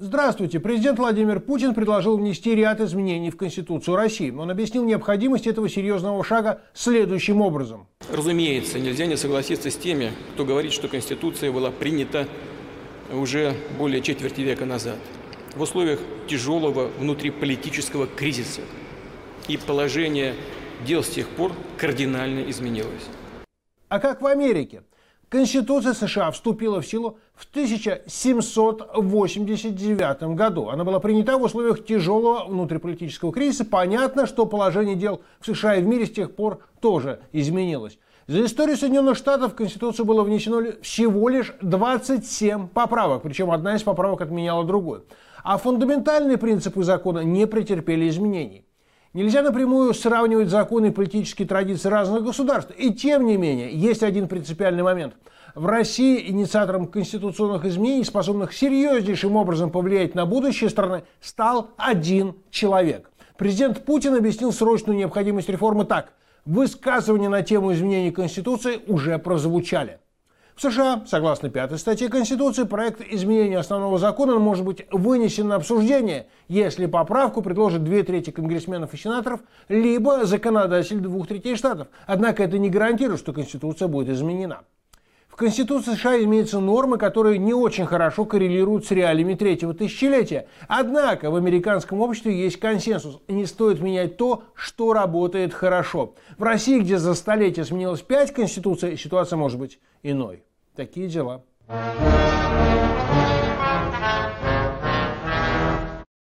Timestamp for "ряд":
2.56-2.80